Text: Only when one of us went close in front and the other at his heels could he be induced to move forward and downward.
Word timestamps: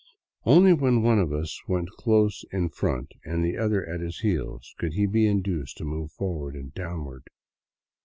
Only 0.45 0.73
when 0.73 1.03
one 1.03 1.19
of 1.19 1.31
us 1.31 1.61
went 1.67 1.91
close 1.91 2.43
in 2.51 2.69
front 2.69 3.11
and 3.23 3.45
the 3.45 3.55
other 3.55 3.85
at 3.87 4.01
his 4.01 4.21
heels 4.21 4.73
could 4.79 4.93
he 4.93 5.05
be 5.05 5.27
induced 5.27 5.77
to 5.77 5.83
move 5.85 6.11
forward 6.11 6.55
and 6.55 6.73
downward. 6.73 7.27